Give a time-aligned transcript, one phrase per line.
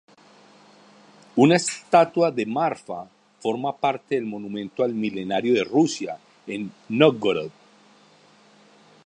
[1.43, 2.97] Una estatua de Marfa
[3.45, 7.51] forma parte del monumento al Milenario de Rusia en Nóvgorod.